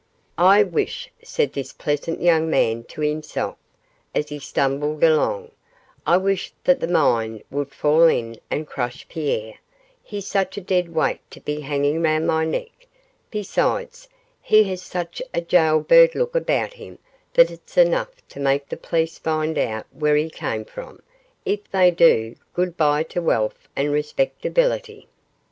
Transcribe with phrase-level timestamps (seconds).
[0.39, 3.55] "I wish," said this pleasant young man to himself,
[4.15, 5.51] as he stumbled along,
[6.07, 9.59] "I wish that the mine would fall in and crush Pierre;
[10.01, 12.87] he's such a dead weight to be hanging round my neck;
[13.29, 14.09] besides,
[14.41, 16.97] he has such a gaol bird look about him
[17.35, 20.99] that it's enough to make the police find out where he came from;
[21.45, 25.07] if they do, good bye to wealth and respectability."